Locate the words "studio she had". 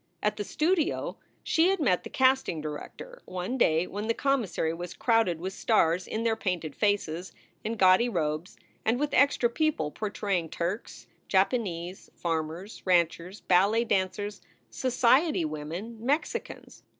0.43-1.79